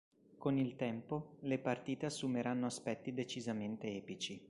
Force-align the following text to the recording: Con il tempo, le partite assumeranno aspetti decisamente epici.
Con 0.39 0.57
il 0.57 0.75
tempo, 0.77 1.37
le 1.41 1.59
partite 1.59 2.07
assumeranno 2.07 2.65
aspetti 2.65 3.13
decisamente 3.13 3.85
epici. 3.97 4.39